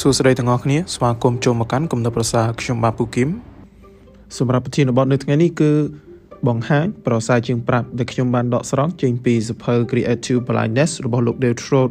[0.00, 3.28] សួស្តីទាំងអស់គ្នាស្វាគមន៍ចូលមកកាន់គំនិតប្រសាខ្ញុំបាទពូគឹម
[4.38, 5.72] សម្រាប់ប្រធានបទនៅថ្ងៃនេះគឺ
[6.48, 11.90] បង្ហាញប្រសាជាងប្រាប់ដែលខ្ញុំបានដកស្រង់ចេញពីសភៅ Creative Blindness របស់លោក Dale Trout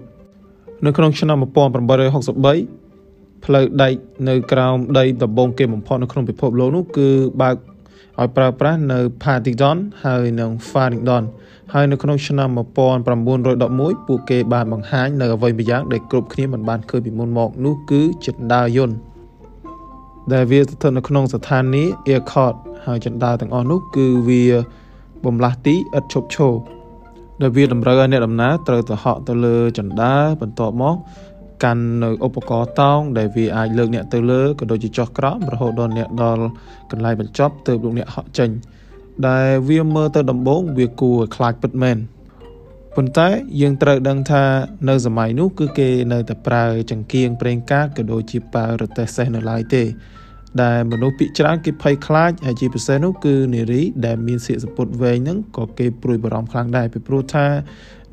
[0.85, 3.93] នៅក្នុងឆ្នាំ1863ផ្លូវដែក
[4.29, 7.09] នៅក្រោមដីដំបងគេបំផុតនៅក្នុងពិភពលោកនោះគឺ
[7.41, 7.55] បើក
[8.19, 11.23] ឲ្យប្រើប្រាស់នៅ Paddington ហើយនិង Farringdon
[11.73, 18.97] ហើយនៅក្នុងឆ្នាំ1911ពួកគេបានបង្ហាញនៅអ្វីម្យ៉ាងដែលគ្រប់គ្នាមិនបានឃើញពីមុនមកនោះគឺចិន្តាយន្ត
[20.33, 24.43] ដែលវាស្ថិតនៅក្នុងស្ថានីយ៍ Airport ហើយចិន្តាទាំងអស់នោះគឺវា
[25.25, 26.53] បំលាស់ទីឥតឈប់ឈរ
[27.41, 30.95] ដែលវាតម្រូវឲ្យអ្នកដំណើរត្រូវទៅហក់ទៅលើចិន្តាបន្ទាប់មក
[31.63, 36.43] កាន់នៅឧបករណ៍តោងដែលវាអាចលើកអ្នកទៅលើក៏ដូចជាចុះក្រោមរហូតដល់អ្នកដល់
[36.91, 38.49] កន្លែងបញ្ចប់ទើបលោកអ្នកហក់ចេញ
[39.27, 41.97] ដែលវាមើលទៅដំបូងវាគួរឲ្យខ្លាចពិតមែន
[42.95, 43.29] ប៉ុន្តែ
[43.61, 44.43] យើងត្រូវដឹងថា
[44.89, 49.83] នៅសម័យនោះគឺគេនៅតែប្រើចង្គៀងប្រេងកាតក៏ដូចជាប្រើរទេះសេះនៅឡើយទេ
[50.61, 57.45] ដែលមនុស្សភាគច្រើនគេភ័យខ្លាចហើយជាពិសេសនោះគឺនារីដែលមានសៀកសពុតវែងហ្នឹងក៏គេព្រួយបារម្ភខ្លាំងដែរពីព្រោះថា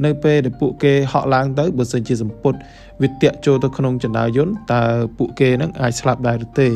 [0.04, 2.54] នៅពេលដែលពួកគេហក់ឡើងទៅបើសិនជាសម្ពុត
[3.02, 4.84] វាតាក់ចូលទៅក្នុងចណ្ដាយន្តតើ
[5.18, 6.68] ពួកគេនឹងអាចស្លាប់ដែរឬទេ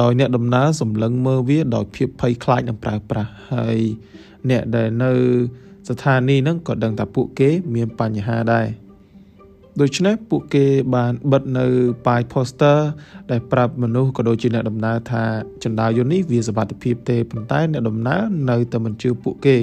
[0.00, 3.78] ដោយអ្នកដំណើរសម្លឹងមើលវាដោយភាពភ័យខ្លាចនិងប្រើប្រាស់ហើយ
[4.50, 5.12] អ្នកដែលនៅ
[5.88, 8.66] ស្ថានីយ៍ហ្នឹងក៏ដឹងថាពួកគេមានបញ្ហាដែរ
[9.80, 11.66] ដូច្នេះពួកគេបានបិទនៅ
[12.06, 12.78] ប៉ាយ poster
[13.30, 15.24] ដែលប្រាប់មនុស្សក៏ដូចជាអ្នកដំណើរថា
[15.64, 19.56] ចណ្ដាយន្តនេះវាសុវត្ថិភាពទេប៉ុន្តែអ្នកដំណើរនៅតែមិនជឿពួកគេ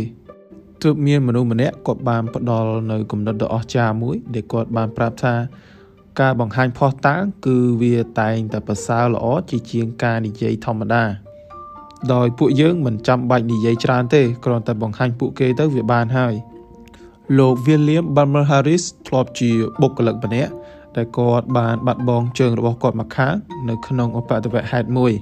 [0.84, 5.34] ទើបមានមនុស្សម្នាក់គាត់បានផ្ដល់នៅគំនិតដ៏អស្ចារ្យមួយដែលគាត់បានប្រាប់ថា
[6.22, 11.04] ការបង្ហាញផុសតាងគឺវាតែងតែប្រសើរល្អជាជាងការនិយាយធម្មតា
[12.14, 16.34] ដោយពួកយើងមិនចាំបាច់និយាយច្រើនទេគ្រាន់តែបង្ហាញពួកគេទៅវាបានហើយ
[17.38, 19.50] លោក William Balmer Harris ធ្លាប់ជា
[19.82, 20.52] បុគ្គលិកម្នាក់
[20.96, 23.34] ដែលគាត់បានបាត់បង់ជើងរបស់គាត់ម្ខាង
[23.70, 25.14] នៅក្នុងឧបទ្ទវហេតុមួយ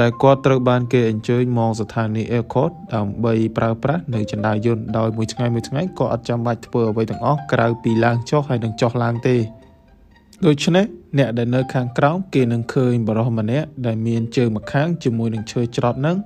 [0.00, 9.36] ដែលគាត់ត្រូវបានគេអញ្ជើញមកស្ថានីយ៍ Airport ដើម្បីប្រើប្រាស់នៅចណ្ដាយន្តដោយមួយថ្ងៃមួយថ្ងៃក៏អត់ចាំបាច់ធ្វើអ្វីទាំងអស់ក្រៅពីឡើងចុះហើយនឹងចុះឡើងទេ
[10.46, 10.84] ដូច្នេះ
[11.18, 16.16] អ្នកដែលនៅខាងក្រោមគេនឹងឃើញបរិសម្នាក់ដែលមានជើងម្ខាងជាមួយនឹងឈើច្រត់នឹង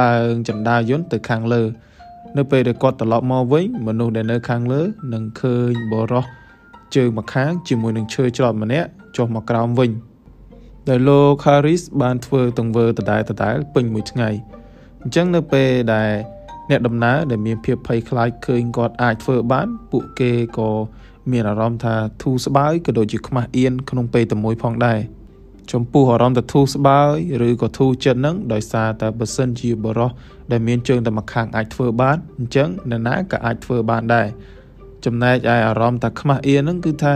[0.00, 1.62] ឡើងចណ្ដាយន្តទៅខាងលើ
[2.36, 4.82] នៅពេលដែលគាត់ត្រឡប់មកវិញមនុស្សដែលនៅខាងលើ
[5.12, 6.26] នឹងឃើញបរិស
[6.96, 9.90] ជើងម្ខាងជាមួយនឹងឈើច្រត់ម្នាក់ចុះមកក្រោមវិញ
[10.88, 14.30] ដែលលោក Harris បានធ្វើទង្វើដដែលដដែលពេញមួយថ្ងៃ
[15.02, 16.10] អញ្ចឹងនៅពេលដែល
[16.70, 20.70] អ្នកដំណើរដែលមានភាពភ័យខ្លាចឃើញគាត់អាចធ្វើបាន ពួកគេក៏
[21.30, 24.98] មានអារម្មណ៍ថាធូរស្បើយក៏ដូចជាខ្មាស់អៀនក្នុងពេលតែមួយផងដែរ
[25.70, 27.16] ចំពោះអារម្មណ៍ទៅធូរស្បើយ
[27.48, 30.10] ឬក៏ធូរចិត្តនឹងដោយសារតែបើសិនជាបរោះ
[30.50, 34.28] ដែលមានជើងតែម្ខាងអាចធ្វើបានអញ្ចឹងអ្នកណាក៏អាចធ្វើបានដែរ
[35.04, 37.14] ចំណែកឯអារម្មណ៍ថាខ្មាស់អៀននឹងគឺថា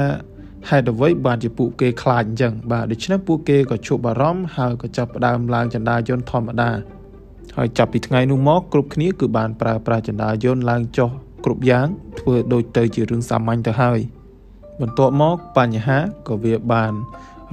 [0.69, 6.71] ហេតុអ្វីបានជាពួកគេខ្លាចអញ្ចឹងបាទដូច្នេះពួកគេក៏ជប់អារម្មណ៍ហើយក៏ចាប់ផ្ដើមឡើងចន្ទាយន្តធម្មតា
[7.57, 11.11] ហើយចាប់ពីថ្ងៃនោះមកគ្រប់គ្នាគឺបានប្រើប្រាស់ចន្ទាយន្តឡើងចុះ
[11.45, 11.87] គ្រប់យ៉ាង
[12.21, 13.99] ធ្វើដូចទៅជារឿងសាមញ្ញទៅហើយ
[14.81, 16.93] បន្ទាប់មកបញ្ហាក៏វាបាន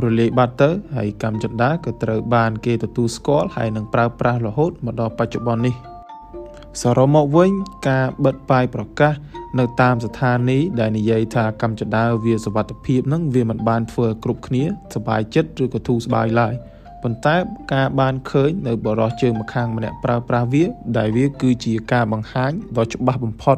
[0.03, 5.75] រលាយបាត់ទៅហើយកម្មចន្ទាក៏ត្រូវបានគេទទួលស្គាល់ហើយនឹងប្រើប្រាស់រហូតមកដល់បច្ចុប្បន្ននេះ
[6.82, 7.50] សរុបមកវិញ
[7.88, 9.14] ការបិទប៉ាយប្រកាស
[9.59, 14.64] នៅតាមស្ថានីយ៍ដែលនិយាយថាកម្មចន្ទាវាសវត្ថភាពនឹងវាមិនបានធ្វើគ្រប់គ្នា
[14.94, 16.54] សบายចិត្តឬក៏ធូរស្បើយឡើយ
[17.03, 17.36] ប៉ុន្តែ
[17.75, 20.64] ការបានឃើញនៅបរិសជើងម្ខាងម្នាក់ប្រើប្រាស់វា
[20.98, 23.56] ដែលវាគឺជាការបង្ហាញដ៏ច្បាស់បំផុត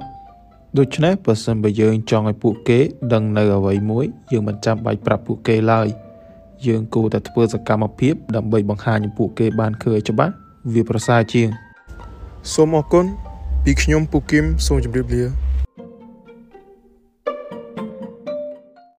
[0.79, 2.81] ដូច្នេះបើសិនបើយើងចង់ឲ្យពួកគេ
[3.13, 5.89] ដឹងនៅអ្វីមួយយើងមិនចាំបាច់ប្រាប់ពួកគេឡើយ
[6.68, 10.34] យើងគួរតែធ្វើសកម្មភាពដើម្បីបង្ហាញឲ្យពួកគេបានឃើញច្បាស់
[10.74, 11.48] វាប្រសើរជាង
[12.54, 13.06] សូមអរគុណ
[13.64, 15.24] ពីខ្ញុំពូគឹមសូមជម្រាបលា